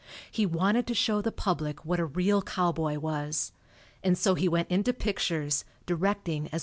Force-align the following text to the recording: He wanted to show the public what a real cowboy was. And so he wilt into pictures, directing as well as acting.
He 0.31 0.47
wanted 0.47 0.87
to 0.87 0.95
show 0.95 1.21
the 1.21 1.31
public 1.31 1.85
what 1.85 1.99
a 1.99 2.05
real 2.05 2.41
cowboy 2.41 2.97
was. 2.97 3.51
And 4.03 4.17
so 4.17 4.33
he 4.33 4.49
wilt 4.49 4.65
into 4.67 4.93
pictures, 4.93 5.63
directing 5.85 6.45
as 6.47 6.51
well 6.51 6.55
as 6.55 6.57
acting. 6.57 6.59